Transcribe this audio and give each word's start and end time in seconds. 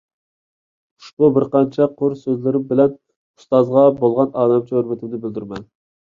ئۇشبۇ 1.01 1.27
بىرقانچە 1.33 1.85
قۇر 1.99 2.15
سۆزلىرىم 2.21 2.65
بىلەن 2.71 2.95
ئۇستازغا 2.95 3.83
بولغان 3.99 4.33
ئالەمچە 4.45 4.79
ھۆرمىتىمنى 4.79 5.21
بىلدۈرىمەن. 5.27 5.69